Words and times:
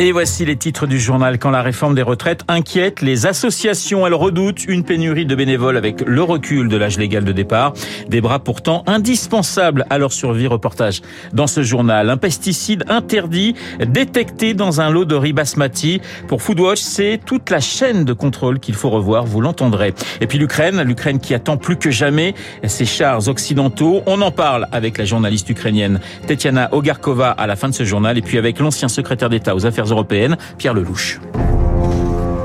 Et 0.00 0.10
voici 0.10 0.44
les 0.44 0.56
titres 0.56 0.88
du 0.88 0.98
journal. 0.98 1.38
Quand 1.38 1.50
la 1.50 1.62
réforme 1.62 1.94
des 1.94 2.02
retraites 2.02 2.42
inquiète 2.48 3.02
les 3.02 3.24
associations, 3.24 4.04
elles 4.04 4.14
redoutent 4.14 4.64
une 4.64 4.82
pénurie 4.82 5.26
de 5.26 5.36
bénévoles 5.36 5.76
avec 5.76 6.02
le 6.04 6.24
recul 6.24 6.66
de 6.66 6.76
l'âge 6.76 6.98
légal 6.98 7.22
de 7.22 7.30
départ. 7.30 7.72
Des 8.08 8.20
bras 8.20 8.40
pourtant 8.40 8.82
indispensables 8.88 9.86
à 9.90 9.98
leur 9.98 10.12
survie. 10.12 10.48
Reportage 10.48 11.02
dans 11.32 11.46
ce 11.46 11.62
journal. 11.62 12.10
Un 12.10 12.16
pesticide 12.16 12.82
interdit 12.88 13.54
détecté 13.86 14.54
dans 14.54 14.80
un 14.80 14.90
lot 14.90 15.04
de 15.04 15.14
riz 15.14 15.32
basmati. 15.32 16.00
Pour 16.26 16.42
Foodwatch, 16.42 16.80
c'est 16.80 17.20
toute 17.24 17.48
la 17.50 17.60
chaîne 17.60 18.04
de 18.04 18.12
contrôle 18.12 18.58
qu'il 18.58 18.74
faut 18.74 18.90
revoir. 18.90 19.24
Vous 19.24 19.40
l'entendrez. 19.40 19.94
Et 20.20 20.26
puis 20.26 20.38
l'Ukraine, 20.38 20.82
l'Ukraine 20.82 21.20
qui 21.20 21.32
attend 21.32 21.56
plus 21.56 21.76
que 21.76 21.92
jamais 21.92 22.34
ses 22.66 22.86
chars 22.86 23.28
occidentaux. 23.28 24.02
On 24.06 24.20
en 24.20 24.32
parle 24.32 24.66
avec 24.72 24.98
la 24.98 25.04
journaliste 25.04 25.48
ukrainienne 25.48 26.00
Tetiana 26.26 26.70
Ogarkova 26.72 27.30
à 27.30 27.46
la 27.46 27.54
fin 27.54 27.68
de 27.68 27.74
ce 27.74 27.84
journal. 27.84 28.18
Et 28.18 28.22
puis 28.22 28.36
avec 28.36 28.58
l'ancien 28.58 28.88
secrétaire 28.88 29.11
secrétaire 29.12 29.28
d'État 29.28 29.54
aux 29.54 29.66
Affaires 29.66 29.84
européennes, 29.84 30.36
Pierre 30.56 30.74
Lelouch. 30.74 31.20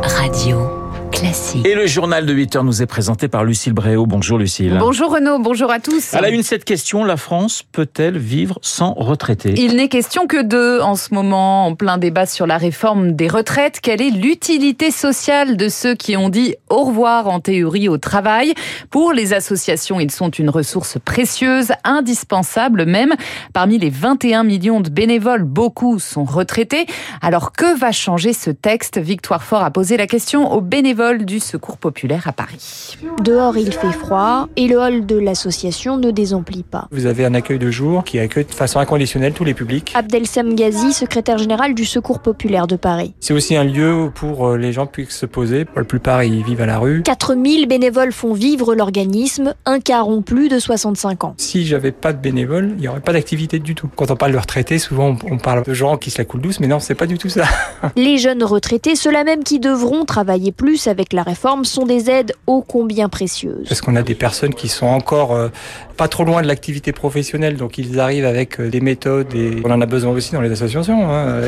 Radio. 0.04 0.87
Classique. 1.18 1.66
Et 1.66 1.74
le 1.74 1.88
journal 1.88 2.28
de 2.28 2.34
8 2.34 2.58
heures 2.58 2.64
nous 2.64 2.84
est 2.84 2.86
présenté 2.86 3.28
par 3.28 3.44
Lucille 3.44 3.74
Bréau. 3.74 4.06
Bonjour 4.06 4.38
Lucille. 4.38 4.78
Bonjour 4.78 5.12
Renaud, 5.12 5.40
bonjour 5.40 5.72
à 5.72 5.80
tous. 5.80 6.14
À 6.14 6.22
la 6.22 6.30
une, 6.30 6.44
cette 6.44 6.64
question, 6.64 7.04
la 7.04 7.18
France 7.18 7.64
peut-elle 7.72 8.20
vivre 8.20 8.60
sans 8.62 8.94
retraités 8.94 9.56
Il 9.58 9.78
n'est 9.78 9.88
question 9.88 10.28
que 10.28 10.44
de, 10.44 10.80
en 10.80 10.96
ce 10.96 11.16
moment, 11.16 11.66
en 11.66 11.74
plein 11.74 11.98
débat 11.98 12.28
sur 12.28 12.46
la 12.46 12.58
réforme 12.58 13.14
des 13.14 13.28
retraites. 13.28 13.80
Quelle 13.82 14.00
est 14.00 14.12
l'utilité 14.12 14.92
sociale 14.92 15.58
de 15.58 15.70
ceux 15.70 15.96
qui 15.96 16.16
ont 16.16 16.30
dit 16.30 16.54
au 16.70 16.84
revoir 16.84 17.28
en 17.28 17.40
théorie 17.40 17.90
au 17.90 17.98
travail? 17.98 18.54
Pour 18.92 19.12
les 19.12 19.34
associations, 19.34 20.00
ils 20.00 20.12
sont 20.12 20.30
une 20.30 20.52
ressource 20.52 21.00
précieuse, 21.04 21.72
indispensable 21.84 22.86
même. 22.86 23.16
Parmi 23.54 23.80
les 23.80 23.90
21 23.90 24.44
millions 24.44 24.82
de 24.82 24.92
bénévoles, 24.92 25.46
beaucoup 25.46 25.98
sont 25.98 26.26
retraités. 26.26 26.86
Alors 27.24 27.54
que 27.54 27.76
va 27.76 27.92
changer 27.92 28.34
ce 28.34 28.52
texte? 28.52 29.00
Victoire 29.00 29.42
Fort 29.42 29.64
a 29.64 29.72
posé 29.72 29.98
la 29.98 30.06
question 30.06 30.52
aux 30.52 30.62
bénévoles 30.62 31.07
du 31.16 31.40
Secours 31.40 31.78
populaire 31.78 32.28
à 32.28 32.34
Paris. 32.34 32.98
Dehors, 33.24 33.58
il 33.58 33.72
fait 33.72 33.92
froid 33.92 34.50
et 34.56 34.68
le 34.68 34.78
hall 34.78 35.06
de 35.06 35.18
l'association 35.18 35.98
ne 35.98 36.12
désemplit 36.12 36.64
pas. 36.64 36.88
Vous 36.92 37.06
avez 37.06 37.26
un 37.26 37.34
accueil 37.34 37.60
de 37.60 37.72
jour 37.72 38.04
qui 38.04 38.20
accueille 38.20 38.46
de 38.46 38.54
façon 38.54 38.80
inconditionnelle 38.80 39.34
tous 39.34 39.46
les 39.46 39.54
publics. 39.54 39.94
Abdelsam 39.96 40.54
Ghazi, 40.56 40.94
secrétaire 40.94 41.38
général 41.38 41.74
du 41.74 41.86
Secours 41.86 42.20
populaire 42.20 42.68
de 42.68 42.76
Paris. 42.76 43.14
C'est 43.22 43.34
aussi 43.34 43.56
un 43.56 43.64
lieu 43.64 44.12
pour 44.14 44.48
euh, 44.48 44.58
les 44.58 44.74
gens 44.74 44.86
puissent 44.86 45.18
se 45.18 45.26
poser. 45.26 45.64
Pour 45.64 45.80
la 45.80 45.86
plupart, 45.86 46.24
ils 46.24 46.44
vivent 46.44 46.62
à 46.62 46.66
la 46.66 46.80
rue. 46.80 47.04
4000 47.04 47.68
bénévoles 47.68 48.12
font 48.12 48.34
vivre 48.34 48.76
l'organisme, 48.76 49.54
un 49.66 49.80
quart 49.80 50.10
ont 50.10 50.22
plus 50.22 50.50
de 50.50 50.60
65 50.60 51.24
ans. 51.24 51.36
Si 51.38 51.66
j'avais 51.66 51.92
pas 51.92 52.12
de 52.12 52.20
bénévoles, 52.20 52.72
il 52.76 52.82
n'y 52.82 52.88
aurait 52.88 53.00
pas 53.00 53.14
d'activité 53.14 53.60
du 53.60 53.76
tout. 53.76 53.90
Quand 53.96 54.12
on 54.12 54.16
parle 54.16 54.34
de 54.34 54.38
retraités, 54.38 54.80
souvent 54.80 55.16
on 55.30 55.38
parle 55.38 55.64
de 55.64 55.74
gens 55.74 55.98
qui 55.98 56.12
se 56.12 56.18
la 56.18 56.26
coulent 56.26 56.42
douce, 56.42 56.60
mais 56.60 56.68
non, 56.68 56.80
c'est 56.80 56.96
pas 56.96 57.06
du 57.06 57.18
tout 57.18 57.30
ça. 57.30 57.46
les 57.96 58.18
jeunes 58.18 58.44
retraités, 58.44 58.96
ceux-là 58.96 59.24
même 59.24 59.44
qui 59.44 59.60
devront 59.60 60.06
travailler 60.06 60.52
plus 60.52 60.88
avec 60.88 60.97
la 61.14 61.24
réforme 61.24 61.66
sont 61.66 61.86
des 61.86 62.10
aides 62.10 62.34
ô 62.48 62.62
combien 62.62 63.10
précieuses. 63.10 63.68
Parce 63.68 63.82
qu'on 63.82 63.96
a 63.96 64.04
des 64.04 64.16
personnes 64.16 64.54
qui 64.54 64.68
sont 64.68 64.88
encore 64.88 65.34
euh, 65.34 65.50
pas 65.96 66.08
trop 66.08 66.24
loin 66.24 66.42
de 66.42 66.48
l'activité 66.48 66.92
professionnelle, 66.92 67.58
donc 67.58 67.78
ils 67.78 68.00
arrivent 68.00 68.26
avec 68.26 68.60
euh, 68.60 68.70
des 68.70 68.82
méthodes 68.82 69.34
et 69.36 69.62
on 69.64 69.72
en 69.72 69.82
a 69.82 69.86
besoin 69.86 70.12
aussi 70.12 70.34
dans 70.34 70.42
les 70.42 70.52
associations. 70.52 71.12
Hein. 71.12 71.44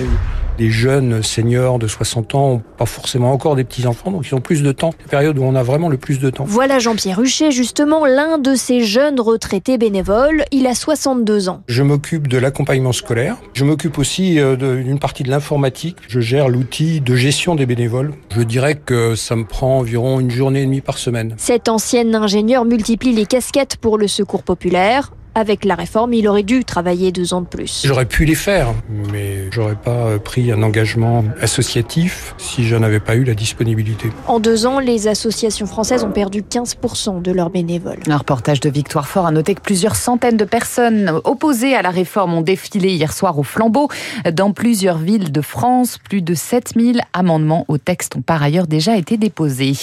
Les 0.60 0.70
jeunes 0.70 1.24
seniors 1.24 1.80
de 1.80 1.88
60 1.88 2.36
ans 2.36 2.50
n'ont 2.50 2.64
pas 2.78 2.86
forcément 2.86 3.32
encore 3.32 3.56
des 3.56 3.64
petits-enfants, 3.64 4.12
donc 4.12 4.28
ils 4.28 4.36
ont 4.36 4.42
plus 4.42 4.62
de 4.62 4.74
temps. 4.74 4.90
La 5.04 5.08
période 5.08 5.40
où 5.40 5.44
on 5.44 5.56
a 5.56 5.64
vraiment 5.64 5.88
le 5.88 5.96
plus 5.96 6.20
de 6.20 6.30
temps. 6.30 6.44
Voilà 6.46 6.80
Jean-Pierre 6.80 7.22
Huchet, 7.22 7.52
justement 7.52 8.06
l'un 8.06 8.38
de 8.40 8.56
ces 8.56 8.84
jeunes 8.84 9.22
retraités 9.22 9.78
bénévoles. 9.78 10.44
Il 10.52 10.68
a 10.68 10.76
62 10.76 11.48
ans. 11.48 11.64
Je 11.70 11.82
m'occupe 11.82 12.28
de 12.28 12.38
l'accompagnement 12.38 12.92
scolaire. 12.92 13.38
Je 13.54 13.64
m'occupe 13.64 13.98
aussi 13.98 14.38
euh, 14.38 14.58
d'une 14.58 15.00
partie 15.00 15.24
de 15.24 15.30
l'informatique. 15.30 15.96
Je 16.10 16.20
gère 16.20 16.50
l'outil 16.50 17.00
de 17.00 17.16
gestion 17.16 17.56
des 17.56 17.66
bénévoles. 17.66 18.14
Je 18.36 18.42
dirais 18.42 18.76
que 18.76 19.16
ça 19.16 19.38
me 19.38 19.46
prend 19.46 19.78
environ 19.78 20.20
une 20.20 20.30
journée 20.30 20.64
et 20.64 20.66
demie 20.66 20.82
par 20.82 20.98
semaine. 20.98 21.36
Cet 21.38 21.70
ancien 21.70 22.14
ingénieur 22.14 22.66
multiplie 22.66 23.14
les 23.14 23.26
casquettes 23.26 23.78
pour 23.78 23.98
le 23.98 24.10
secours 24.10 24.44
populaire. 24.44 25.14
Avec 25.36 25.64
la 25.64 25.76
réforme, 25.76 26.14
il 26.14 26.28
aurait 26.28 26.44
dû 26.44 26.64
travailler 26.64 27.12
deux 27.12 27.34
ans 27.34 27.42
de 27.42 27.48
plus. 27.48 27.84
J'aurais 27.86 28.06
pu 28.06 28.26
les 28.26 28.36
faire, 28.36 28.74
mais 29.12 29.50
j'aurais 29.52 29.76
pas 29.76 30.18
pris 30.20 30.52
un 30.52 30.64
engagement 30.64 31.24
associatif 31.42 32.34
si 32.38 32.68
je 32.68 32.76
n'avais 32.76 33.00
pas 33.00 33.16
eu 33.16 33.24
la 33.24 33.36
disponibilité. 33.36 34.12
En 34.28 34.40
deux 34.40 34.66
ans, 34.66 34.80
les 34.80 35.08
associations 35.08 35.68
françaises 35.68 36.04
ont 36.04 36.12
perdu 36.12 36.42
15% 36.42 37.22
de 37.22 37.32
leurs 37.32 37.52
bénévoles. 37.52 38.00
Un 38.08 38.18
reportage 38.18 38.60
de 38.60 38.70
Victoire 38.70 39.08
Fort 39.08 39.28
a 39.28 39.32
noté 39.32 39.54
que 39.54 39.62
plusieurs 39.62 39.96
centaines 39.96 40.38
de 40.38 40.46
personnes 40.46 41.14
opposées 41.24 41.76
à 41.76 41.82
la 41.82 41.92
réforme 41.92 42.34
ont 42.34 42.42
défilé 42.42 42.94
hier 42.94 43.14
soir 43.14 43.38
au 43.38 43.44
flambeau 43.44 43.88
dans 44.34 44.52
plusieurs 44.52 44.98
villes 44.98 45.32
de 45.32 45.42
France. 45.42 46.00
Plus 46.10 46.22
de 46.22 46.34
7000 46.34 47.02
amendements 47.14 47.66
au 47.68 47.78
texte 47.78 48.16
ont 48.16 48.22
par 48.22 48.42
ailleurs 48.42 48.68
déjà 48.68 48.98
été 48.98 49.18
déposés. 49.18 49.74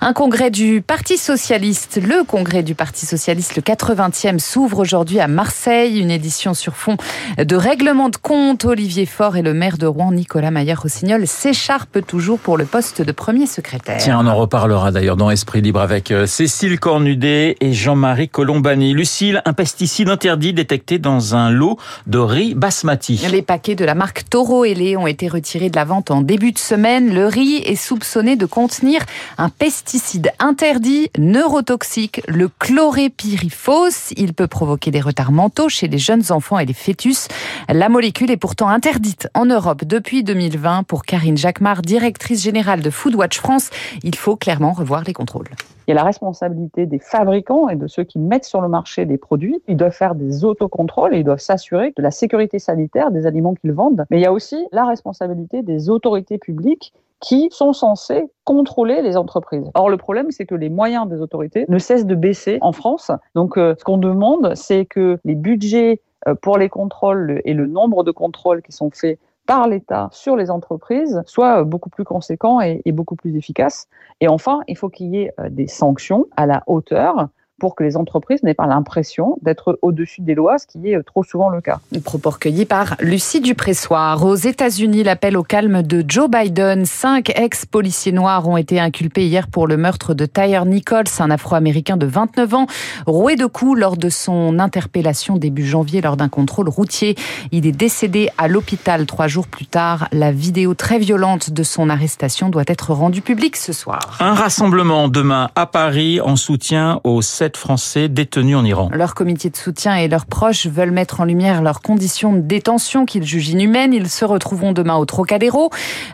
Un 0.00 0.14
congrès 0.14 0.50
du 0.50 0.80
Parti 0.80 1.18
Socialiste, 1.18 2.00
le 2.02 2.24
congrès 2.24 2.62
du 2.62 2.74
Parti 2.74 3.04
Socialiste, 3.04 3.56
le 3.56 3.62
80e, 3.62 4.38
s'ouvre 4.38 4.85
aujourd'hui 4.86 5.18
à 5.18 5.26
Marseille. 5.26 5.98
Une 5.98 6.12
édition 6.12 6.54
sur 6.54 6.76
fond 6.76 6.96
de 7.36 7.56
règlement 7.56 8.08
de 8.08 8.16
compte. 8.16 8.64
Olivier 8.64 9.04
Faure 9.04 9.36
et 9.36 9.42
le 9.42 9.52
maire 9.52 9.78
de 9.78 9.86
Rouen, 9.86 10.12
Nicolas 10.12 10.52
Maillard-Rossignol, 10.52 11.26
s'écharpent 11.26 12.06
toujours 12.06 12.38
pour 12.38 12.56
le 12.56 12.66
poste 12.66 13.02
de 13.02 13.10
premier 13.10 13.46
secrétaire. 13.46 13.96
Tiens, 13.98 14.20
on 14.22 14.28
en 14.28 14.36
reparlera 14.36 14.92
d'ailleurs 14.92 15.16
dans 15.16 15.30
Esprit 15.30 15.60
Libre 15.60 15.80
avec 15.80 16.12
euh, 16.12 16.26
Cécile 16.26 16.78
Cornudet 16.78 17.56
et 17.60 17.72
Jean-Marie 17.72 18.28
Colombani. 18.28 18.94
Lucille, 18.94 19.42
un 19.44 19.52
pesticide 19.52 20.08
interdit 20.08 20.52
détecté 20.52 21.00
dans 21.00 21.34
un 21.34 21.50
lot 21.50 21.78
de 22.06 22.18
riz 22.18 22.54
basmati. 22.54 23.20
Les 23.32 23.42
paquets 23.42 23.74
de 23.74 23.84
la 23.84 23.96
marque 23.96 24.28
Toro 24.30 24.64
et 24.64 24.96
ont 24.96 25.08
été 25.08 25.26
retirés 25.26 25.68
de 25.68 25.76
la 25.76 25.84
vente 25.84 26.12
en 26.12 26.20
début 26.20 26.52
de 26.52 26.58
semaine. 26.58 27.12
Le 27.12 27.26
riz 27.26 27.56
est 27.56 27.74
soupçonné 27.74 28.36
de 28.36 28.46
contenir 28.46 29.00
un 29.36 29.48
pesticide 29.48 30.30
interdit 30.38 31.10
neurotoxique, 31.18 32.22
le 32.28 32.48
chlorépyrifos. 32.48 34.12
Il 34.16 34.32
peut 34.32 34.46
provoquer 34.46 34.75
des 34.84 35.00
retards 35.00 35.32
mentaux 35.32 35.68
chez 35.68 35.88
les 35.88 35.98
jeunes 35.98 36.22
enfants 36.30 36.58
et 36.58 36.66
les 36.66 36.74
fœtus. 36.74 37.28
La 37.68 37.88
molécule 37.88 38.30
est 38.30 38.36
pourtant 38.36 38.68
interdite 38.68 39.28
en 39.34 39.46
Europe 39.46 39.84
depuis 39.84 40.22
2020. 40.22 40.84
Pour 40.84 41.04
Karine 41.04 41.36
Jacquemart, 41.36 41.82
directrice 41.82 42.42
générale 42.42 42.82
de 42.82 42.90
Foodwatch 42.90 43.38
France, 43.38 43.70
il 44.02 44.14
faut 44.14 44.36
clairement 44.36 44.72
revoir 44.72 45.02
les 45.04 45.12
contrôles. 45.12 45.48
Il 45.86 45.90
y 45.90 45.92
a 45.92 45.94
la 45.94 46.04
responsabilité 46.04 46.86
des 46.86 46.98
fabricants 46.98 47.68
et 47.68 47.76
de 47.76 47.86
ceux 47.86 48.02
qui 48.02 48.18
mettent 48.18 48.44
sur 48.44 48.60
le 48.60 48.68
marché 48.68 49.06
des 49.06 49.18
produits. 49.18 49.62
Ils 49.68 49.76
doivent 49.76 49.92
faire 49.92 50.14
des 50.16 50.44
autocontrôles 50.44 51.14
et 51.14 51.18
ils 51.18 51.24
doivent 51.24 51.38
s'assurer 51.38 51.92
de 51.96 52.02
la 52.02 52.10
sécurité 52.10 52.58
sanitaire 52.58 53.10
des 53.10 53.26
aliments 53.26 53.54
qu'ils 53.54 53.72
vendent. 53.72 54.04
Mais 54.10 54.18
il 54.18 54.22
y 54.22 54.26
a 54.26 54.32
aussi 54.32 54.66
la 54.72 54.84
responsabilité 54.84 55.62
des 55.62 55.88
autorités 55.88 56.38
publiques 56.38 56.92
qui 57.20 57.48
sont 57.50 57.72
censés 57.72 58.24
contrôler 58.44 59.02
les 59.02 59.16
entreprises. 59.16 59.70
Or, 59.74 59.88
le 59.88 59.96
problème, 59.96 60.30
c'est 60.30 60.46
que 60.46 60.54
les 60.54 60.68
moyens 60.68 61.08
des 61.08 61.20
autorités 61.20 61.64
ne 61.68 61.78
cessent 61.78 62.06
de 62.06 62.14
baisser 62.14 62.58
en 62.60 62.72
France. 62.72 63.10
Donc, 63.34 63.56
euh, 63.56 63.74
ce 63.78 63.84
qu'on 63.84 63.98
demande, 63.98 64.54
c'est 64.54 64.84
que 64.84 65.18
les 65.24 65.34
budgets 65.34 66.00
euh, 66.28 66.34
pour 66.34 66.58
les 66.58 66.68
contrôles 66.68 67.40
et 67.44 67.54
le 67.54 67.66
nombre 67.66 68.04
de 68.04 68.10
contrôles 68.10 68.62
qui 68.62 68.72
sont 68.72 68.90
faits 68.90 69.18
par 69.46 69.68
l'État 69.68 70.08
sur 70.12 70.36
les 70.36 70.50
entreprises 70.50 71.22
soient 71.26 71.62
beaucoup 71.64 71.88
plus 71.88 72.04
conséquents 72.04 72.60
et, 72.60 72.82
beaucoup 72.86 73.16
plus 73.16 73.36
efficaces. 73.36 73.88
Et 74.20 74.28
enfin, 74.28 74.60
il 74.66 74.76
faut 74.76 74.88
qu'il 74.88 75.14
y 75.14 75.22
ait 75.22 75.32
euh, 75.40 75.48
des 75.48 75.68
sanctions 75.68 76.26
à 76.36 76.46
la 76.46 76.62
hauteur 76.66 77.28
pour 77.58 77.74
que 77.74 77.82
les 77.84 77.96
entreprises 77.96 78.42
n'aient 78.42 78.54
pas 78.54 78.66
l'impression 78.66 79.38
d'être 79.42 79.78
au-dessus 79.82 80.20
des 80.20 80.34
lois, 80.34 80.58
ce 80.58 80.66
qui 80.66 80.92
est 80.92 81.02
trop 81.02 81.24
souvent 81.24 81.48
le 81.48 81.60
cas. 81.60 81.80
Propos 82.04 82.30
recueillis 82.30 82.66
par 82.66 82.96
Lucie 83.00 83.40
Dupressoir. 83.40 84.24
Aux 84.24 84.34
États-Unis, 84.34 85.02
l'appel 85.02 85.36
au 85.36 85.42
calme 85.42 85.82
de 85.82 86.04
Joe 86.06 86.28
Biden. 86.28 86.84
Cinq 86.84 87.30
ex-policiers 87.30 88.12
noirs 88.12 88.46
ont 88.48 88.56
été 88.56 88.78
inculpés 88.78 89.26
hier 89.26 89.48
pour 89.48 89.66
le 89.66 89.76
meurtre 89.76 90.14
de 90.14 90.26
Tyre 90.26 90.66
Nichols, 90.66 91.04
un 91.18 91.30
Afro-Américain 91.30 91.96
de 91.96 92.06
29 92.06 92.54
ans, 92.54 92.66
roué 93.06 93.36
de 93.36 93.46
coups 93.46 93.78
lors 93.78 93.96
de 93.96 94.08
son 94.08 94.58
interpellation 94.58 95.36
début 95.36 95.66
janvier 95.66 96.00
lors 96.00 96.16
d'un 96.16 96.28
contrôle 96.28 96.68
routier. 96.68 97.16
Il 97.52 97.66
est 97.66 97.72
décédé 97.72 98.28
à 98.38 98.48
l'hôpital 98.48 99.06
trois 99.06 99.28
jours 99.28 99.46
plus 99.48 99.66
tard. 99.66 100.08
La 100.12 100.30
vidéo 100.32 100.74
très 100.74 100.98
violente 100.98 101.50
de 101.50 101.62
son 101.62 101.88
arrestation 101.88 102.50
doit 102.50 102.64
être 102.66 102.92
rendue 102.92 103.22
publique 103.22 103.56
ce 103.56 103.72
soir. 103.72 104.00
Un 104.20 104.34
rassemblement 104.34 105.08
demain 105.08 105.48
à 105.54 105.66
Paris 105.66 106.20
en 106.20 106.36
soutien 106.36 107.00
aux 107.04 107.22
Français 107.54 108.08
détenus 108.08 108.56
en 108.56 108.64
Iran. 108.64 108.88
Leur 108.92 109.14
comité 109.14 109.50
de 109.50 109.56
soutien 109.56 109.94
et 109.96 110.08
leurs 110.08 110.26
proches 110.26 110.66
veulent 110.66 110.90
mettre 110.90 111.20
en 111.20 111.24
lumière 111.24 111.62
leurs 111.62 111.82
conditions 111.82 112.32
de 112.32 112.40
détention 112.40 113.04
qu'ils 113.04 113.24
jugent 113.24 113.50
inhumaines. 113.50 113.92
Ils 113.92 114.08
se 114.08 114.24
retrouveront 114.24 114.72
demain 114.72 114.96
au 114.96 115.04
Trocadéro. 115.04 115.70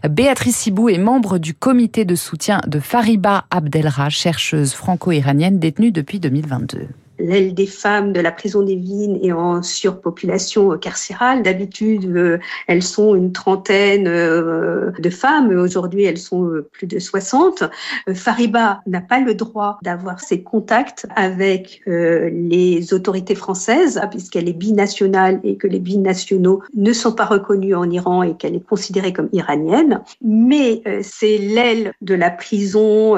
Béatrice 0.08 0.56
Sibou 0.56 0.88
est 0.88 0.98
membre 0.98 1.38
du 1.38 1.54
comité 1.54 2.04
de 2.04 2.14
soutien 2.14 2.60
de 2.66 2.80
Fariba 2.80 3.44
Abdelra, 3.50 4.10
chercheuse 4.10 4.74
franco-iranienne 4.74 5.58
détenue 5.58 5.92
depuis 5.92 6.18
2022 6.18 6.88
l'aile 7.22 7.54
des 7.54 7.66
femmes 7.66 8.12
de 8.12 8.20
la 8.20 8.32
prison 8.32 8.62
des 8.62 8.76
Vignes 8.76 9.18
est 9.22 9.32
en 9.32 9.62
surpopulation 9.62 10.76
carcérale. 10.78 11.42
D'habitude, 11.42 12.40
elles 12.66 12.82
sont 12.82 13.14
une 13.14 13.32
trentaine 13.32 14.04
de 14.04 15.10
femmes. 15.10 15.50
Aujourd'hui, 15.50 16.04
elles 16.04 16.18
sont 16.18 16.50
plus 16.72 16.86
de 16.86 16.98
60. 16.98 17.64
Fariba 18.14 18.80
n'a 18.86 19.00
pas 19.00 19.20
le 19.20 19.34
droit 19.34 19.78
d'avoir 19.82 20.20
ses 20.20 20.42
contacts 20.42 21.06
avec 21.16 21.82
les 21.86 22.92
autorités 22.92 23.34
françaises 23.34 24.00
puisqu'elle 24.10 24.48
est 24.48 24.52
binationale 24.52 25.40
et 25.44 25.56
que 25.56 25.66
les 25.66 25.78
binationaux 25.78 26.62
ne 26.74 26.92
sont 26.92 27.12
pas 27.12 27.24
reconnus 27.24 27.76
en 27.76 27.88
Iran 27.90 28.22
et 28.22 28.34
qu'elle 28.34 28.54
est 28.54 28.66
considérée 28.66 29.12
comme 29.12 29.28
iranienne. 29.32 30.00
Mais 30.22 30.82
c'est 31.02 31.38
l'aile 31.38 31.92
de 32.02 32.14
la 32.14 32.30
prison 32.30 33.16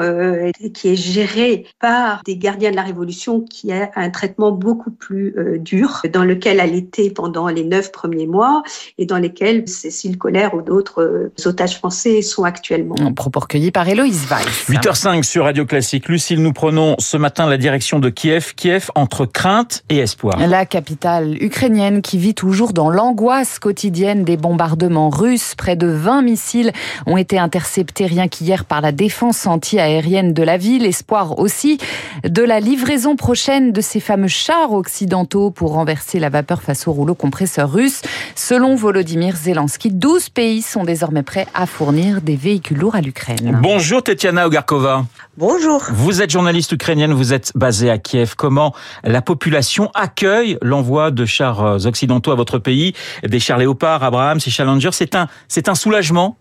qui 0.73 0.89
est 0.89 0.95
gérée 0.95 1.65
par 1.79 2.21
des 2.25 2.37
gardiens 2.37 2.71
de 2.71 2.75
la 2.75 2.83
Révolution 2.83 3.41
qui 3.41 3.71
a 3.71 3.91
un 3.95 4.09
traitement 4.09 4.51
beaucoup 4.51 4.91
plus 4.91 5.33
euh, 5.37 5.57
dur, 5.57 6.01
dans 6.13 6.23
lequel 6.23 6.59
elle 6.59 6.75
était 6.75 7.09
pendant 7.09 7.47
les 7.47 7.63
neuf 7.63 7.91
premiers 7.91 8.27
mois 8.27 8.63
et 8.97 9.05
dans 9.05 9.17
lesquels 9.17 9.67
Cécile 9.67 10.17
Colère 10.17 10.53
ou 10.53 10.61
d'autres 10.61 11.01
euh, 11.01 11.33
otages 11.45 11.77
français 11.77 12.21
sont 12.21 12.43
actuellement. 12.43 12.95
Un 12.99 13.13
propos 13.13 13.39
recueilli 13.39 13.71
par 13.71 13.87
Héloïse 13.87 14.25
Weiss. 14.29 14.69
8h05 14.69 15.23
sur 15.23 15.45
Radio 15.45 15.65
Classique. 15.65 16.07
Lucille, 16.09 16.41
nous 16.41 16.53
prenons 16.53 16.95
ce 16.99 17.17
matin 17.17 17.47
la 17.47 17.57
direction 17.57 17.99
de 17.99 18.09
Kiev. 18.09 18.53
Kiev 18.55 18.89
entre 18.95 19.25
crainte 19.25 19.83
et 19.89 19.97
espoir. 19.99 20.37
La 20.47 20.65
capitale 20.65 21.41
ukrainienne 21.41 22.01
qui 22.01 22.17
vit 22.17 22.35
toujours 22.35 22.73
dans 22.73 22.89
l'angoisse 22.89 23.59
quotidienne 23.59 24.23
des 24.23 24.37
bombardements 24.37 25.09
russes. 25.09 25.55
Près 25.55 25.75
de 25.75 25.87
20 25.87 26.21
missiles 26.21 26.71
ont 27.05 27.17
été 27.17 27.39
interceptés 27.39 28.05
rien 28.05 28.27
qu'hier 28.27 28.65
par 28.65 28.81
la 28.81 28.91
défense 28.91 29.47
anti-aérienne 29.47 30.33
de 30.33 30.43
la 30.43 30.57
ville. 30.57 30.85
Espoir 30.85 31.39
aussi 31.39 31.77
de 32.23 32.41
la 32.41 32.59
livraison 32.59 33.15
prochaine 33.15 33.71
de 33.75 33.81
ces 33.81 33.99
fameux 33.99 34.29
chars 34.29 34.71
occidentaux 34.71 35.51
pour 35.51 35.73
renverser 35.73 36.17
la 36.17 36.29
vapeur 36.29 36.63
face 36.63 36.87
au 36.87 36.93
rouleau 36.93 37.13
compresseur 37.13 37.69
russe. 37.71 38.01
Selon 38.33 38.75
Volodymyr 38.75 39.35
Zelensky, 39.35 39.91
12 39.91 40.29
pays 40.29 40.61
sont 40.61 40.85
désormais 40.85 41.23
prêts 41.23 41.45
à 41.53 41.65
fournir 41.65 42.21
des 42.21 42.37
véhicules 42.37 42.77
lourds 42.77 42.95
à 42.95 43.01
l'Ukraine. 43.01 43.59
Bonjour 43.61 44.01
Tetiana 44.01 44.47
Ogarkova. 44.47 45.05
Bonjour. 45.37 45.83
Vous 45.91 46.21
êtes 46.21 46.31
journaliste 46.31 46.71
ukrainienne, 46.71 47.11
vous 47.11 47.33
êtes 47.33 47.51
basée 47.53 47.91
à 47.91 47.97
Kiev. 47.97 48.35
Comment 48.37 48.73
la 49.03 49.21
population 49.21 49.91
accueille 49.93 50.57
l'envoi 50.61 51.11
de 51.11 51.25
chars 51.25 51.85
occidentaux 51.85 52.31
à 52.31 52.35
votre 52.35 52.57
pays? 52.57 52.93
Des 53.23 53.41
chars 53.41 53.57
Léopard, 53.57 54.03
Abraham, 54.03 54.39
ces 54.39 54.51
Challenger, 54.51 54.91
c'est 54.93 55.15
un, 55.15 55.27
c'est 55.49 55.67
un 55.67 55.75
soulagement? 55.75 56.37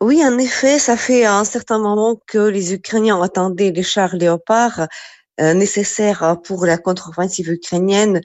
Oui, 0.00 0.22
en 0.24 0.38
effet, 0.38 0.78
ça 0.78 0.96
fait 0.96 1.26
un 1.26 1.44
certain 1.44 1.78
moment 1.78 2.16
que 2.26 2.38
les 2.38 2.72
Ukrainiens 2.72 3.20
attendaient 3.22 3.70
les 3.70 3.82
chars 3.82 4.16
Léopard 4.16 4.88
euh, 5.40 5.54
nécessaires 5.54 6.38
pour 6.44 6.66
la 6.66 6.78
contre-offensive 6.78 7.50
ukrainienne. 7.50 8.20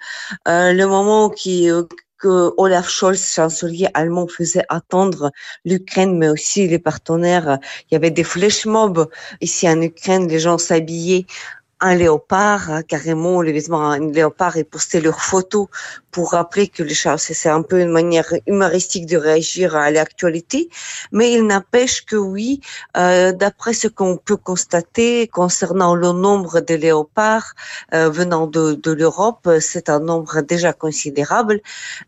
Euh, 0.47 0.73
le 0.73 0.85
moment 0.85 1.29
qui 1.29 1.69
euh, 1.69 1.83
que 2.19 2.53
Olaf 2.57 2.89
Scholz, 2.89 3.33
chancelier 3.33 3.87
allemand, 3.93 4.27
faisait 4.27 4.65
attendre 4.69 5.31
l'Ukraine, 5.65 6.17
mais 6.17 6.27
aussi 6.29 6.67
les 6.67 6.77
partenaires. 6.77 7.59
Il 7.89 7.93
y 7.93 7.95
avait 7.95 8.11
des 8.11 8.25
flash 8.25 8.65
mobs 8.65 9.09
ici 9.41 9.67
en 9.69 9.81
Ukraine, 9.81 10.27
les 10.27 10.39
gens 10.39 10.57
s'habillaient 10.57 11.25
un 11.81 11.95
léopard, 11.95 12.69
hein, 12.69 12.83
carrément 12.83 13.41
les 13.41 13.51
vêtements 13.51 13.89
un 13.91 14.11
léopard 14.11 14.57
et 14.57 14.63
poster 14.63 15.01
leurs 15.01 15.21
photos 15.21 15.67
pour 16.11 16.31
rappeler 16.31 16.67
que 16.67 16.83
les 16.83 16.93
chars, 16.93 17.19
c'est 17.19 17.49
un 17.49 17.61
peu 17.61 17.79
une 17.79 17.91
manière 17.91 18.33
humoristique 18.47 19.05
de 19.05 19.17
réagir 19.17 19.75
à 19.75 19.91
l'actualité. 19.91 20.69
Mais 21.11 21.33
il 21.33 21.45
n'empêche 21.45 22.05
que 22.05 22.15
oui, 22.15 22.61
euh, 22.97 23.31
d'après 23.31 23.73
ce 23.73 23.87
qu'on 23.87 24.17
peut 24.17 24.37
constater 24.37 25.27
concernant 25.27 25.95
le 25.95 26.11
nombre 26.11 26.59
de 26.61 26.75
léopards 26.75 27.53
euh, 27.93 28.09
venant 28.09 28.47
de, 28.47 28.73
de 28.73 28.91
l'Europe, 28.91 29.47
c'est 29.59 29.89
un 29.89 29.99
nombre 29.99 30.41
déjà 30.41 30.73
considérable 30.73 31.61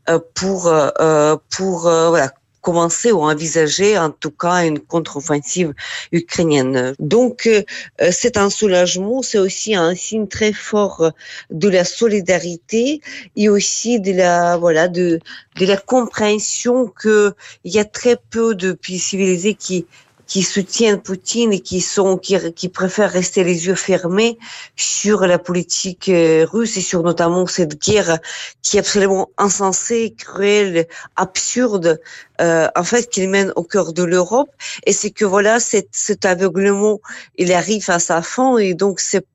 euh, 0.09 0.19
pour 0.33 0.67
euh, 0.67 1.35
pour 1.49 1.81
voilà 1.81 2.31
commencer 2.61 3.11
ou 3.11 3.21
envisager 3.23 3.97
en 3.97 4.11
tout 4.11 4.31
cas 4.31 4.65
une 4.65 4.79
contre-offensive 4.79 5.73
ukrainienne. 6.11 6.95
Donc 6.99 7.47
euh, 7.47 7.63
c'est 8.11 8.37
un 8.37 8.49
soulagement, 8.49 9.21
c'est 9.21 9.39
aussi 9.39 9.75
un 9.75 9.95
signe 9.95 10.27
très 10.27 10.53
fort 10.53 11.11
de 11.49 11.69
la 11.69 11.83
solidarité 11.83 13.01
et 13.35 13.49
aussi 13.49 13.99
de 13.99 14.13
la 14.13 14.57
voilà 14.57 14.87
de 14.87 15.19
de 15.57 15.65
la 15.65 15.77
compréhension 15.77 16.87
que 16.87 17.33
il 17.63 17.73
y 17.73 17.79
a 17.79 17.85
très 17.85 18.17
peu 18.29 18.55
de 18.55 18.73
pays 18.73 18.99
civilisés 18.99 19.55
qui 19.55 19.85
qui 20.31 20.43
soutiennent 20.43 21.01
Poutine 21.01 21.51
et 21.51 21.59
qui 21.59 21.81
sont 21.81 22.17
qui, 22.17 22.37
qui 22.53 22.69
préfèrent 22.69 23.11
rester 23.11 23.43
les 23.43 23.67
yeux 23.67 23.75
fermés 23.75 24.39
sur 24.77 25.27
la 25.27 25.37
politique 25.37 26.07
euh, 26.07 26.47
russe 26.49 26.77
et 26.77 26.81
sur 26.81 27.03
notamment 27.03 27.45
cette 27.47 27.77
guerre 27.81 28.17
qui 28.61 28.77
est 28.77 28.79
absolument 28.79 29.29
insensée, 29.37 30.15
cruelle, 30.17 30.87
absurde, 31.17 31.99
euh, 32.39 32.69
en 32.77 32.83
fait, 32.85 33.09
qu'il 33.09 33.29
mène 33.29 33.51
au 33.57 33.63
cœur 33.63 33.91
de 33.91 34.03
l'Europe. 34.03 34.49
Et 34.85 34.93
c'est 34.93 35.11
que 35.11 35.25
voilà, 35.25 35.59
cet, 35.59 35.89
cet 35.91 36.23
aveuglement, 36.23 37.01
il 37.35 37.51
arrive 37.51 37.89
à 37.89 37.99
sa 37.99 38.21
fin 38.21 38.57
et 38.57 38.73
donc 38.73 39.01
c'est 39.01 39.25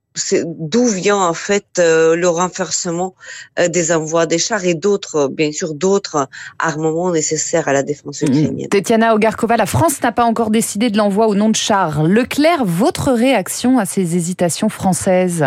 d'où 0.44 0.86
vient 0.86 1.18
en 1.18 1.34
fait 1.34 1.66
euh, 1.78 2.16
le 2.16 2.28
renforcement 2.28 3.14
euh, 3.58 3.68
des 3.68 3.92
envois 3.92 4.26
des 4.26 4.38
chars 4.38 4.64
et 4.64 4.74
d'autres, 4.74 5.28
bien 5.28 5.52
sûr, 5.52 5.74
d'autres 5.74 6.28
armements 6.58 7.10
nécessaires 7.10 7.68
à 7.68 7.72
la 7.72 7.82
défense 7.82 8.22
mm-hmm. 8.22 8.38
ukrainienne. 8.38 8.68
Tetiana 8.68 9.14
Ogarkova, 9.14 9.56
la 9.56 9.66
France 9.66 10.02
n'a 10.02 10.12
pas 10.12 10.24
encore 10.24 10.50
décidé 10.50 10.90
de 10.90 10.96
l'envoi 10.96 11.26
au 11.26 11.34
nom 11.34 11.50
de 11.50 11.56
chars. 11.56 12.02
Leclerc, 12.02 12.64
votre 12.64 13.12
réaction 13.12 13.78
à 13.78 13.84
ces 13.84 14.16
hésitations 14.16 14.68
françaises? 14.68 15.44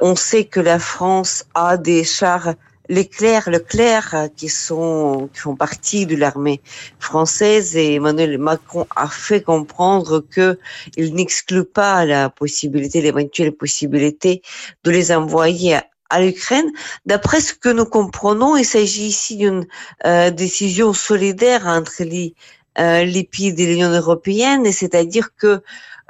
On 0.00 0.14
sait 0.16 0.44
que 0.44 0.60
la 0.60 0.78
France 0.78 1.44
a 1.54 1.76
des 1.76 2.04
chars 2.04 2.54
les 2.88 3.06
clercs, 3.06 3.50
le 3.50 3.58
clerc 3.58 4.14
euh, 4.14 4.28
qui 4.36 4.48
sont 4.48 5.28
qui 5.32 5.40
font 5.40 5.56
partie 5.56 6.06
de 6.06 6.16
l'armée 6.16 6.60
française 6.98 7.76
et 7.76 7.94
Emmanuel 7.94 8.38
Macron 8.38 8.86
a 8.96 9.08
fait 9.08 9.42
comprendre 9.42 10.20
que 10.20 10.58
il 10.96 11.14
n'exclut 11.14 11.64
pas 11.64 12.04
la 12.04 12.30
possibilité, 12.30 13.00
l'éventuelle 13.00 13.52
possibilité 13.52 14.42
de 14.84 14.90
les 14.90 15.12
envoyer 15.12 15.78
à 16.10 16.20
l'Ukraine. 16.22 16.70
D'après 17.06 17.40
ce 17.40 17.52
que 17.52 17.68
nous 17.68 17.84
comprenons, 17.84 18.56
il 18.56 18.64
s'agit 18.64 19.06
ici 19.06 19.36
d'une 19.36 19.66
euh, 20.06 20.30
décision 20.30 20.92
solidaire 20.92 21.66
entre 21.66 22.02
les, 22.02 22.34
euh, 22.78 23.04
les 23.04 23.24
pays 23.24 23.52
de 23.52 23.64
l'Union 23.64 23.90
européenne, 23.90 24.64
et 24.64 24.72
c'est-à-dire 24.72 25.34
que 25.36 25.60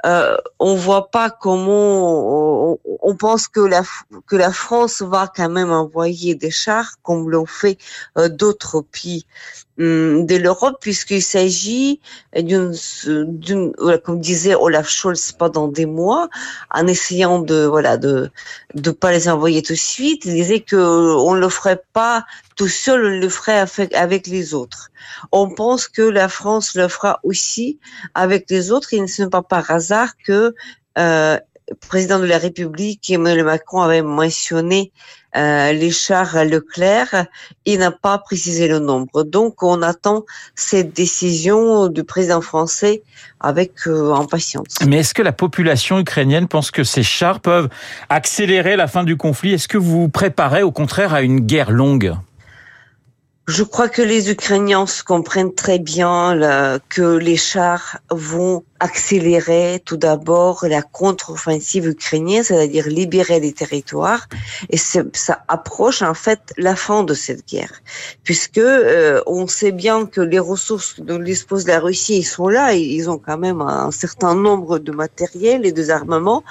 euh, 0.05 0.37
on 0.59 0.75
voit 0.75 1.11
pas 1.11 1.29
comment 1.29 2.77
on, 3.01 3.15
pense 3.15 3.47
que 3.47 3.59
la 3.59 3.83
que 4.27 4.35
la 4.37 4.51
France 4.51 5.01
va 5.01 5.27
quand 5.33 5.49
même 5.49 5.71
envoyer 5.71 6.35
des 6.35 6.51
chars 6.51 6.93
comme 7.03 7.29
l'ont 7.29 7.45
fait 7.45 7.77
euh, 8.17 8.29
d'autres 8.29 8.81
pays 8.81 9.25
de 9.79 10.35
l'Europe 10.35 10.77
puisqu'il 10.81 11.23
s'agit 11.23 12.01
d'une 12.35 12.73
comme 14.03 14.19
disait 14.19 14.55
Olaf 14.55 14.89
Scholz 14.89 15.31
pendant 15.31 15.67
des 15.67 15.85
mois 15.85 16.29
en 16.71 16.85
essayant 16.85 17.39
de 17.39 17.65
voilà 17.65 17.97
de 17.97 18.29
de 18.73 18.91
pas 18.91 19.11
les 19.11 19.29
envoyer 19.29 19.61
tout 19.61 19.73
de 19.73 19.77
suite 19.77 20.25
il 20.25 20.33
disait 20.33 20.59
que 20.59 20.75
on 20.75 21.33
le 21.33 21.49
ferait 21.49 21.81
pas 21.93 22.25
tout 22.55 22.67
seul 22.67 23.05
on 23.05 23.19
le 23.19 23.29
ferait 23.29 23.65
avec 23.93 24.27
les 24.27 24.53
autres. 24.53 24.91
On 25.31 25.49
pense 25.49 25.87
que 25.87 26.01
la 26.01 26.27
France 26.27 26.75
le 26.75 26.87
fera 26.87 27.19
aussi 27.23 27.79
avec 28.13 28.49
les 28.49 28.71
autres 28.71 28.93
et 28.93 29.07
ce 29.07 29.23
n'est 29.23 29.29
pas 29.29 29.41
par 29.41 29.71
hasard 29.71 30.11
que 30.25 30.53
euh, 30.97 31.39
président 31.87 32.19
de 32.19 32.25
la 32.25 32.37
République, 32.37 33.09
Emmanuel 33.09 33.45
Macron, 33.45 33.81
avait 33.81 34.01
mentionné 34.01 34.91
euh, 35.35 35.71
les 35.73 35.91
chars 35.91 36.43
Leclerc. 36.43 37.25
Il 37.65 37.79
n'a 37.79 37.91
pas 37.91 38.17
précisé 38.17 38.67
le 38.67 38.79
nombre. 38.79 39.23
Donc, 39.23 39.61
on 39.61 39.81
attend 39.81 40.25
cette 40.55 40.93
décision 40.93 41.87
du 41.87 42.03
président 42.03 42.41
français 42.41 43.03
avec 43.39 43.71
euh, 43.87 44.13
impatience. 44.13 44.75
Mais 44.87 44.97
est-ce 44.97 45.13
que 45.13 45.21
la 45.21 45.31
population 45.31 45.99
ukrainienne 45.99 46.47
pense 46.47 46.71
que 46.71 46.83
ces 46.83 47.03
chars 47.03 47.39
peuvent 47.39 47.69
accélérer 48.09 48.75
la 48.75 48.87
fin 48.87 49.03
du 49.03 49.17
conflit? 49.17 49.53
Est-ce 49.53 49.67
que 49.67 49.77
vous 49.77 50.01
vous 50.01 50.09
préparez 50.09 50.63
au 50.63 50.71
contraire 50.71 51.13
à 51.13 51.21
une 51.21 51.41
guerre 51.41 51.71
longue? 51.71 52.15
Je 53.49 53.63
crois 53.63 53.89
que 53.89 54.03
les 54.03 54.29
Ukrainiens 54.29 54.85
comprennent 55.07 55.55
très 55.55 55.79
bien 55.79 56.79
que 56.87 57.17
les 57.17 57.35
chars 57.35 57.97
vont 58.11 58.63
accélérer 58.79 59.81
tout 59.83 59.97
d'abord 59.97 60.65
la 60.67 60.83
contre-offensive 60.83 61.87
ukrainienne, 61.87 62.43
c'est-à-dire 62.43 62.87
libérer 62.87 63.39
les 63.39 63.51
territoires, 63.51 64.27
et 64.69 64.77
ça 64.77 65.43
approche 65.47 66.03
en 66.03 66.13
fait 66.13 66.53
la 66.57 66.75
fin 66.75 67.03
de 67.03 67.15
cette 67.15 67.47
guerre, 67.47 67.73
puisque 68.23 68.59
euh, 68.59 69.21
on 69.25 69.47
sait 69.47 69.71
bien 69.71 70.05
que 70.05 70.21
les 70.21 70.39
ressources 70.39 70.99
dont 70.99 71.19
dispose 71.19 71.65
la 71.65 71.79
Russie 71.79 72.19
ils 72.19 72.23
sont 72.23 72.49
là, 72.49 72.73
ils 72.73 73.09
ont 73.09 73.17
quand 73.17 73.39
même 73.39 73.61
un 73.61 73.91
certain 73.91 74.35
nombre 74.35 74.77
de 74.77 74.91
matériel 74.91 75.65
et 75.65 75.71
de 75.71 75.89
armements, 75.89 76.43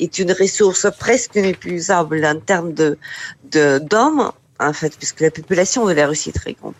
est 0.00 0.18
une 0.18 0.32
ressource 0.32 0.86
presque 0.98 1.36
inépuisable 1.36 2.26
en 2.26 2.40
termes 2.40 2.72
de 2.72 2.98
d'hommes 3.52 4.30
en 4.60 4.72
fait, 4.72 4.96
puisque 4.96 5.20
la 5.20 5.30
population 5.30 5.86
de 5.86 5.92
la 5.92 6.06
Russie 6.06 6.30
est 6.30 6.38
très 6.38 6.52
grande. 6.52 6.74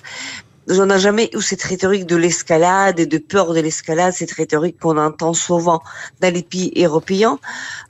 on 0.69 0.87
n'a 0.87 0.99
jamais 0.99 1.31
eu 1.35 1.41
cette 1.41 1.63
rhétorique 1.63 2.07
de 2.07 2.17
l'escalade 2.17 3.01
et 3.01 3.07
de 3.07 3.19
peur 3.19 3.55
de 3.55 3.61
l'escalade, 3.61 4.13
cette 4.13 4.33
rhétorique 4.33 4.79
qu'on 4.79 4.99
entend 4.99 5.33
souvent 5.33 5.83
dans 6.21 6.33
les 6.33 6.43
pays 6.43 6.73
européens. 6.77 7.39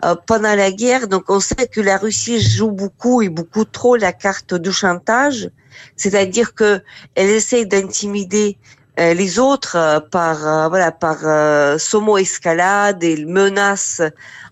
Euh, 0.04 0.14
pendant 0.26 0.54
la 0.54 0.70
guerre, 0.70 1.08
donc 1.08 1.24
on 1.28 1.40
sait 1.40 1.66
que 1.70 1.80
la 1.80 1.98
Russie 1.98 2.40
joue 2.40 2.70
beaucoup 2.70 3.20
et 3.22 3.28
beaucoup 3.28 3.64
trop 3.64 3.96
la 3.96 4.12
carte 4.12 4.54
du 4.54 4.72
chantage, 4.72 5.50
c'est-à-dire 5.96 6.54
que 6.54 6.80
elle 7.14 7.30
essaie 7.30 7.64
d'intimider 7.66 8.56
euh, 9.00 9.14
les 9.14 9.38
autres 9.38 9.76
euh, 9.76 10.00
par 10.00 10.46
euh, 10.46 10.68
voilà 10.68 10.92
par 10.92 11.18
somo 11.78 12.18
escalade 12.18 13.02
et 13.02 13.24
menace 13.24 14.02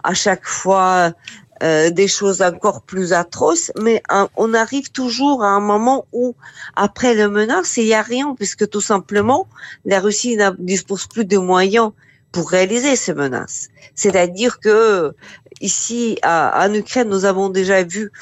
à 0.04 0.14
chaque 0.14 0.47
fois 0.47 1.12
des 1.61 2.09
choses 2.09 2.43
encore 2.43 2.83
plus 2.83 3.12
atroces, 3.12 3.73
mais 3.81 4.03
on 4.37 4.55
arrive 4.55 4.91
toujours 4.91 5.43
à 5.43 5.49
un 5.49 5.61
moment 5.61 6.07
où, 6.12 6.35
après 6.77 7.15
le 7.15 7.29
menace, 7.29 7.77
il 7.77 7.87
n'y 7.87 7.95
a 7.95 8.03
rien, 8.03 8.35
puisque 8.37 8.69
tout 8.69 8.81
simplement, 8.81 9.49
la 9.85 10.00
Russie 10.00 10.37
ne 10.37 10.50
dispose 10.59 11.07
plus 11.07 11.25
de 11.25 11.38
moyens 11.38 11.93
pour 12.31 12.50
réaliser 12.50 12.95
ces 12.97 13.15
menaces. 13.15 13.69
C'est-à-dire 13.95 14.61
que 14.61 15.15
ici, 15.61 16.19
en 16.25 16.73
Ukraine, 16.75 17.09
nous 17.09 17.25
avons 17.25 17.49
déjà 17.49 17.83
vu 17.83 18.12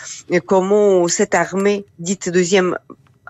comment 0.46 1.06
cette 1.08 1.34
armée, 1.34 1.84
dite 1.98 2.28
deuxième 2.30 2.78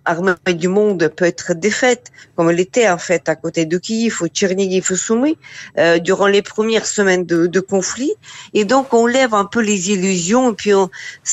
armée 0.07 0.55
du 0.55 0.69
monde 0.69 1.11
peut 1.15 1.25
être 1.25 1.55
défaite, 1.55 2.11
comme 2.35 2.51
elle 2.51 2.61
était 2.61 2.89
en 2.89 2.99
fait 2.99 3.29
à 3.29 3.37
côté 3.37 3.67
de 3.67 3.77
Kiev 3.79 4.23
ou 4.23 4.29
Tchernigiv 4.29 4.95
Soumy 4.95 5.37
euh, 5.79 5.99
durant 5.99 6.27
les 6.27 6.43
premières 6.43 6.87
semaines 6.87 7.27
de, 7.27 7.61
conflit. 7.61 8.13
Et 8.55 8.65
donc 8.65 8.93
on 8.93 9.07
lève 9.07 9.35
un 9.35 9.45
peu 9.45 9.61
les 9.61 9.91
illusions 9.91 10.53
et 10.53 10.55
puis 10.55 10.71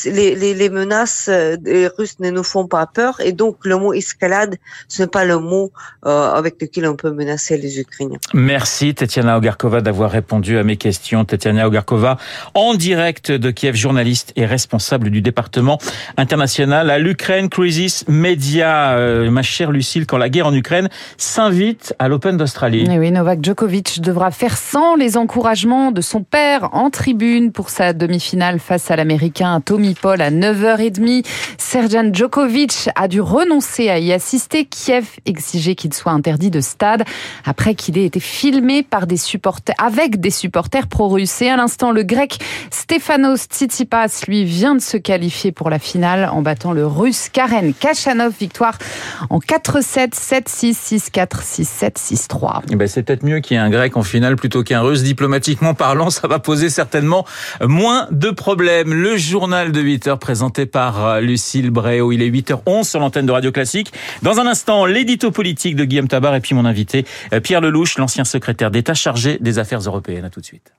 les, 0.05 0.35
les, 0.35 0.69
menaces 0.69 1.29
euh, 1.29 1.57
Russes 1.97 2.19
ne 2.19 2.31
nous 2.31 2.43
font 2.43 2.65
pas 2.67 2.87
peur. 2.87 3.19
Et 3.21 3.33
donc 3.33 3.57
le 3.63 3.77
mot 3.77 3.93
escalade, 3.93 4.55
ce 4.87 5.03
n'est 5.03 5.07
pas 5.07 5.25
le 5.25 5.37
mot 5.37 5.71
euh, 6.05 6.31
avec 6.31 6.61
lequel 6.61 6.87
on 6.87 6.95
peut 6.95 7.11
menacer 7.11 7.57
les 7.57 7.79
Ukrainiens. 7.79 8.19
Merci 8.33 8.95
Tetiana 8.95 9.37
Ogarkova 9.37 9.81
d'avoir 9.81 10.09
répondu 10.11 10.57
à 10.57 10.63
mes 10.63 10.77
questions. 10.77 11.25
Tetiana 11.25 11.67
Ogarkova, 11.67 12.17
en 12.55 12.73
direct 12.73 13.31
de 13.31 13.51
Kiev, 13.51 13.75
journaliste 13.75 14.33
et 14.35 14.45
responsable 14.45 15.09
du 15.09 15.21
département 15.21 15.77
international 16.17 16.89
à 16.89 16.97
l'Ukraine 16.97 17.49
Crisis 17.49 18.05
Media. 18.07 18.62
Euh, 18.63 19.29
ma 19.29 19.41
chère 19.41 19.71
Lucille, 19.71 20.05
quand 20.05 20.17
la 20.17 20.29
guerre 20.29 20.47
en 20.47 20.53
Ukraine 20.53 20.89
s'invite 21.17 21.93
à 21.99 22.07
l'Open 22.07 22.37
d'Australie. 22.37 22.87
Eh 22.89 22.99
oui, 22.99 23.11
Novak 23.11 23.43
Djokovic 23.43 24.01
devra 24.01 24.31
faire 24.31 24.57
sans 24.57 24.95
les 24.95 25.17
encouragements 25.17 25.91
de 25.91 26.01
son 26.01 26.23
père 26.23 26.69
en 26.73 26.89
tribune 26.89 27.51
pour 27.51 27.69
sa 27.69 27.93
demi-finale 27.93 28.59
face 28.59 28.91
à 28.91 28.95
l'Américain 28.95 29.61
Tommy 29.61 29.95
Paul 29.99 30.21
à 30.21 30.31
9h30. 30.31 31.25
Serjan 31.57 32.13
Djokovic 32.13 32.89
a 32.95 33.07
dû 33.07 33.21
renoncer 33.21 33.89
à 33.89 33.99
y 33.99 34.13
assister. 34.13 34.65
Kiev 34.65 35.05
exigeait 35.25 35.75
qu'il 35.75 35.93
soit 35.93 36.11
interdit 36.11 36.51
de 36.51 36.61
stade 36.61 37.03
après 37.45 37.75
qu'il 37.75 37.97
ait 37.97 38.05
été 38.05 38.19
filmé 38.19 38.83
par 38.83 39.07
des 39.07 39.17
supporters, 39.17 39.75
avec 39.77 40.19
des 40.19 40.29
supporters 40.29 40.87
pro-russes. 40.87 41.41
Et 41.41 41.49
à 41.49 41.57
l'instant, 41.57 41.91
le 41.91 42.03
grec 42.03 42.37
Stefanos 42.71 43.43
Tsitsipas, 43.43 44.23
lui, 44.27 44.43
vient 44.43 44.75
de 44.75 44.81
se 44.81 44.97
qualifier 44.97 45.51
pour 45.51 45.69
la 45.69 45.79
finale 45.79 46.29
en 46.31 46.41
battant 46.41 46.73
le 46.73 46.85
russe 46.85 47.29
Karen 47.29 47.73
Kachanov 47.73 48.33
en 49.29 49.39
4-7, 49.39 50.13
7-6, 50.13 51.11
6-4, 51.11 51.43
6-7, 51.43 51.95
6-3. 51.95 52.75
Ben 52.75 52.87
c'est 52.87 53.03
peut-être 53.03 53.23
mieux 53.23 53.39
qu'il 53.39 53.55
y 53.55 53.59
ait 53.59 53.63
un 53.63 53.69
grec 53.69 53.97
en 53.97 54.03
finale 54.03 54.35
plutôt 54.35 54.63
qu'un 54.63 54.81
russe. 54.81 55.03
Diplomatiquement 55.03 55.73
parlant, 55.73 56.09
ça 56.09 56.27
va 56.27 56.39
poser 56.39 56.69
certainement 56.69 57.25
moins 57.61 58.07
de 58.11 58.29
problèmes. 58.29 58.93
Le 58.93 59.17
journal 59.17 59.71
de 59.71 59.81
8 59.81 60.07
heures 60.07 60.19
présenté 60.19 60.65
par 60.65 61.05
euh, 61.05 61.19
Lucille 61.21 61.69
Bréau. 61.69 62.11
Il 62.11 62.21
est 62.21 62.29
8h11 62.29 62.83
sur 62.83 62.99
l'antenne 62.99 63.25
de 63.25 63.31
Radio 63.31 63.51
Classique. 63.51 63.91
Dans 64.21 64.39
un 64.39 64.47
instant, 64.47 64.85
l'édito 64.85 65.31
politique 65.31 65.75
de 65.75 65.85
Guillaume 65.85 66.07
Tabar 66.07 66.35
et 66.35 66.41
puis 66.41 66.55
mon 66.55 66.65
invité, 66.65 67.05
euh, 67.33 67.39
Pierre 67.39 67.61
Lelouch, 67.61 67.97
l'ancien 67.97 68.23
secrétaire 68.23 68.71
d'État 68.71 68.93
chargé 68.93 69.37
des 69.39 69.59
affaires 69.59 69.79
européennes. 69.79 70.25
À 70.25 70.29
tout 70.29 70.39
de 70.39 70.45
suite. 70.45 70.73